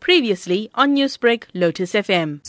Previously 0.00 0.70
on 0.74 0.94
Newsbreak, 0.94 1.44
Lotus 1.54 1.92
FM. 1.92 2.40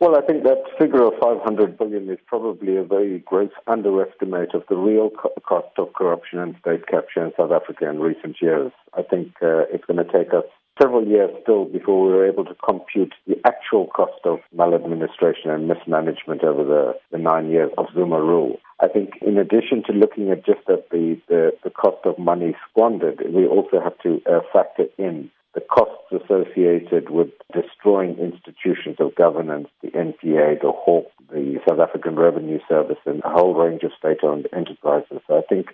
Well, 0.00 0.16
I 0.16 0.20
think 0.26 0.42
that 0.44 0.62
figure 0.78 1.02
of 1.02 1.14
500 1.20 1.78
billion 1.78 2.10
is 2.10 2.18
probably 2.26 2.76
a 2.76 2.82
very 2.84 3.20
gross 3.20 3.52
underestimate 3.66 4.52
of 4.52 4.64
the 4.68 4.76
real 4.76 5.10
co- 5.10 5.32
cost 5.46 5.78
of 5.78 5.92
corruption 5.94 6.40
and 6.40 6.56
state 6.60 6.86
capture 6.86 7.24
in 7.24 7.32
South 7.36 7.52
Africa 7.52 7.88
in 7.88 8.00
recent 8.00 8.36
years. 8.42 8.72
I 8.92 9.02
think 9.02 9.28
uh, 9.40 9.64
it's 9.72 9.84
going 9.86 10.04
to 10.04 10.12
take 10.12 10.34
us 10.34 10.44
several 10.80 11.06
years 11.06 11.30
still 11.42 11.64
before 11.66 12.04
we're 12.04 12.26
able 12.26 12.44
to 12.44 12.54
compute 12.54 13.14
the 13.26 13.36
actual 13.46 13.86
cost 13.86 14.20
of 14.24 14.40
maladministration 14.52 15.50
and 15.50 15.68
mismanagement 15.68 16.42
over 16.42 16.64
the, 16.64 16.94
the 17.12 17.18
nine 17.18 17.48
years 17.50 17.70
of 17.78 17.86
Zuma 17.94 18.20
rule. 18.20 18.58
I 18.80 18.88
think 18.88 19.10
in 19.22 19.38
addition 19.38 19.84
to 19.86 19.92
looking 19.92 20.30
at 20.30 20.44
just 20.44 20.68
at 20.68 20.90
the, 20.90 21.20
the, 21.28 21.52
the 21.62 21.70
cost 21.70 22.04
of 22.04 22.18
money 22.18 22.56
squandered, 22.68 23.22
we 23.32 23.46
also 23.46 23.80
have 23.82 23.96
to 24.02 24.20
uh, 24.30 24.40
factor 24.52 24.84
in 24.98 25.30
the 25.54 25.60
costs 25.60 26.12
associated 26.12 27.10
with 27.10 27.28
destroying 27.52 28.18
institutions 28.18 28.96
of 28.98 29.14
governance, 29.14 29.68
the 29.82 29.90
NPA, 29.90 30.60
the 30.60 30.72
Hawk, 30.74 31.10
the 31.30 31.60
South 31.68 31.78
African 31.78 32.16
Revenue 32.16 32.58
Service, 32.68 32.98
and 33.06 33.22
a 33.24 33.30
whole 33.30 33.54
range 33.54 33.82
of 33.82 33.92
state-owned 33.98 34.48
enterprises. 34.52 35.20
So 35.26 35.38
I 35.38 35.42
think 35.48 35.68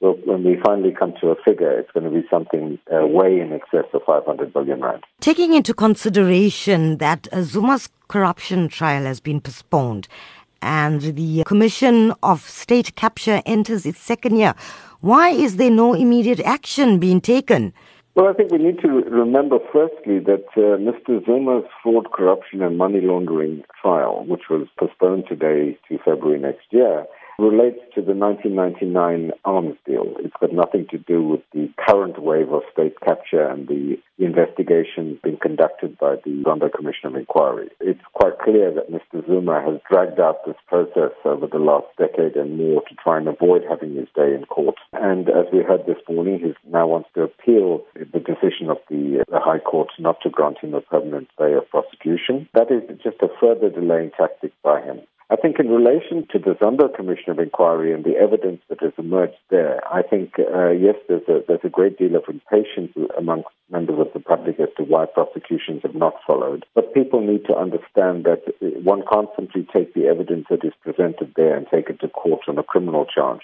well, 0.00 0.16
when 0.24 0.44
we 0.44 0.58
finally 0.62 0.92
come 0.92 1.14
to 1.22 1.28
a 1.28 1.36
figure, 1.42 1.70
it's 1.78 1.90
going 1.92 2.04
to 2.04 2.10
be 2.10 2.26
something 2.28 2.78
uh, 2.92 3.06
way 3.06 3.40
in 3.40 3.52
excess 3.52 3.86
of 3.94 4.02
500 4.06 4.52
billion 4.52 4.80
rand. 4.82 5.04
Taking 5.20 5.54
into 5.54 5.72
consideration 5.72 6.98
that 6.98 7.26
Zuma's 7.42 7.88
corruption 8.08 8.68
trial 8.68 9.04
has 9.04 9.20
been 9.20 9.40
postponed 9.40 10.06
and 10.60 11.00
the 11.00 11.44
Commission 11.44 12.12
of 12.22 12.42
State 12.42 12.94
Capture 12.96 13.42
enters 13.46 13.86
its 13.86 14.00
second 14.00 14.36
year, 14.36 14.54
why 15.00 15.30
is 15.30 15.56
there 15.56 15.70
no 15.70 15.94
immediate 15.94 16.40
action 16.40 16.98
being 16.98 17.20
taken? 17.20 17.72
Well, 18.16 18.28
I 18.28 18.32
think 18.32 18.50
we 18.50 18.56
need 18.56 18.80
to 18.80 18.88
remember 18.88 19.58
firstly 19.70 20.20
that 20.20 20.46
uh, 20.56 20.80
Mr. 20.80 21.22
Zuma's 21.26 21.68
fraud, 21.82 22.10
corruption, 22.12 22.62
and 22.62 22.78
money 22.78 23.02
laundering 23.02 23.62
trial, 23.82 24.24
which 24.26 24.44
was 24.48 24.68
postponed 24.78 25.24
today 25.28 25.78
to 25.90 25.98
February 25.98 26.40
next 26.40 26.64
year, 26.70 27.04
relates 27.38 27.76
to 27.94 28.00
the 28.00 28.14
1999 28.14 29.32
arms 29.44 29.76
deal. 29.84 30.06
Nothing 30.56 30.86
to 30.90 30.96
do 30.96 31.22
with 31.22 31.42
the 31.52 31.68
current 31.86 32.18
wave 32.22 32.50
of 32.50 32.62
state 32.72 32.98
capture 33.04 33.46
and 33.46 33.68
the 33.68 33.98
investigation 34.18 35.20
being 35.22 35.36
conducted 35.36 35.98
by 35.98 36.16
the 36.24 36.42
Zondo 36.46 36.72
Commission 36.72 37.08
of 37.08 37.14
Inquiry. 37.14 37.68
It's 37.78 38.00
quite 38.14 38.38
clear 38.38 38.72
that 38.72 38.90
Mr. 38.90 39.26
Zuma 39.26 39.60
has 39.60 39.78
dragged 39.86 40.18
out 40.18 40.46
this 40.46 40.56
process 40.66 41.12
over 41.26 41.46
the 41.46 41.58
last 41.58 41.88
decade 41.98 42.36
and 42.36 42.56
more 42.56 42.80
to 42.88 42.94
try 42.94 43.18
and 43.18 43.28
avoid 43.28 43.64
having 43.68 43.96
his 43.96 44.08
day 44.16 44.34
in 44.34 44.46
court. 44.46 44.76
And 44.94 45.28
as 45.28 45.44
we 45.52 45.62
heard 45.62 45.84
this 45.86 46.00
morning, 46.08 46.40
he 46.40 46.54
now 46.70 46.86
wants 46.86 47.10
to 47.14 47.24
appeal 47.24 47.84
the 47.94 48.20
decision 48.20 48.70
of 48.70 48.78
the, 48.88 49.26
the 49.28 49.40
High 49.40 49.58
Court 49.58 49.88
not 49.98 50.22
to 50.22 50.30
grant 50.30 50.58
him 50.62 50.72
a 50.72 50.80
permanent 50.80 51.28
stay 51.34 51.52
of 51.52 51.68
prosecution. 51.68 52.48
That 52.54 52.70
is 52.70 52.82
just 53.04 53.20
a 53.20 53.28
further 53.38 53.68
delaying 53.68 54.12
tactic 54.16 54.52
by 54.62 54.80
him. 54.80 55.02
I 55.28 55.34
think 55.34 55.58
in 55.58 55.68
relation 55.68 56.24
to 56.30 56.38
the 56.38 56.54
Zondo 56.54 56.86
Commission 56.94 57.30
of 57.30 57.40
Inquiry 57.40 57.92
and 57.92 58.04
the 58.04 58.16
evidence 58.16 58.62
that 58.68 58.80
has 58.80 58.92
emerged 58.96 59.42
there, 59.50 59.82
I 59.92 60.02
think, 60.02 60.34
uh, 60.38 60.70
yes, 60.70 60.94
there's 61.08 61.26
a, 61.26 61.42
there's 61.48 61.64
a 61.64 61.68
great 61.68 61.98
deal 61.98 62.14
of 62.14 62.22
impatience 62.28 62.92
amongst 63.18 63.48
members 63.68 63.98
of 63.98 64.12
the 64.14 64.20
public 64.20 64.60
as 64.60 64.68
to 64.76 64.84
why 64.84 65.04
prosecutions 65.06 65.82
have 65.82 65.96
not 65.96 66.14
followed. 66.24 66.64
But 66.76 66.94
people 66.94 67.20
need 67.26 67.44
to 67.46 67.56
understand 67.56 68.22
that 68.22 68.42
one 68.84 69.02
can't 69.12 69.28
simply 69.34 69.66
take 69.74 69.94
the 69.94 70.06
evidence 70.06 70.46
that 70.48 70.64
is 70.64 70.74
presented 70.80 71.32
there 71.34 71.56
and 71.56 71.66
take 71.66 71.90
it 71.90 71.98
to 72.02 72.08
court 72.08 72.42
on 72.46 72.58
a 72.58 72.62
criminal 72.62 73.04
charge. 73.04 73.42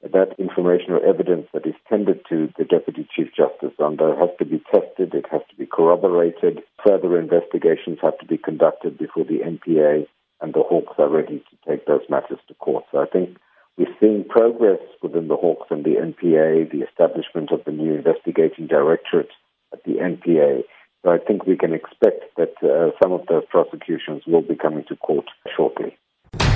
That 0.00 0.32
information 0.38 0.92
or 0.92 1.04
evidence 1.04 1.48
that 1.52 1.66
is 1.66 1.74
tendered 1.90 2.20
to 2.30 2.48
the 2.56 2.64
Deputy 2.64 3.06
Chief 3.14 3.28
Justice 3.36 3.76
Zondo 3.78 4.16
has 4.18 4.30
to 4.38 4.46
be 4.46 4.62
tested, 4.72 5.12
it 5.12 5.26
has 5.30 5.42
to 5.50 5.56
be 5.56 5.66
corroborated, 5.66 6.62
further 6.86 7.18
investigations 7.18 7.98
have 8.00 8.16
to 8.18 8.24
be 8.24 8.38
conducted 8.38 8.96
before 8.96 9.24
the 9.24 9.40
NPA 9.40 10.06
and 10.40 10.54
the 10.54 10.62
Hawks 10.62 10.94
are 10.98 11.08
ready 11.08 11.38
to 11.38 11.70
take 11.70 11.86
those 11.86 12.02
matters 12.08 12.38
to 12.48 12.54
court. 12.54 12.84
So 12.92 12.98
I 12.98 13.06
think 13.06 13.36
we're 13.76 13.86
seeing 14.00 14.24
progress 14.28 14.80
within 15.02 15.28
the 15.28 15.36
Hawks 15.36 15.68
and 15.70 15.84
the 15.84 15.96
NPA, 15.96 16.70
the 16.70 16.82
establishment 16.86 17.52
of 17.52 17.64
the 17.64 17.72
new 17.72 17.94
investigating 17.94 18.66
directorate 18.66 19.30
at 19.72 19.84
the 19.84 19.94
NPA. 19.94 20.62
So 21.04 21.10
I 21.12 21.18
think 21.18 21.46
we 21.46 21.56
can 21.56 21.72
expect 21.72 22.24
that 22.36 22.54
uh, 22.62 22.90
some 23.02 23.12
of 23.12 23.26
those 23.28 23.44
prosecutions 23.48 24.22
will 24.26 24.42
be 24.42 24.56
coming 24.56 24.84
to 24.88 24.96
court 24.96 25.26
shortly. 25.56 25.96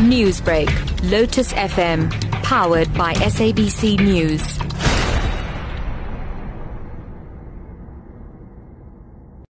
Newsbreak, 0.00 0.68
Lotus 1.10 1.52
FM, 1.52 2.10
powered 2.42 2.92
by 2.94 3.14
SABC 3.14 4.00
News. 4.00 4.91